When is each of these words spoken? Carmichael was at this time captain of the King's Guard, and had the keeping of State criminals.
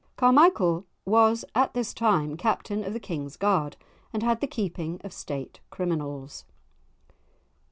Carmichael 0.17 0.87
was 1.05 1.45
at 1.53 1.75
this 1.75 1.93
time 1.93 2.35
captain 2.35 2.83
of 2.83 2.91
the 2.93 2.99
King's 2.99 3.37
Guard, 3.37 3.77
and 4.11 4.23
had 4.23 4.41
the 4.41 4.47
keeping 4.47 4.99
of 5.03 5.13
State 5.13 5.59
criminals. 5.69 6.43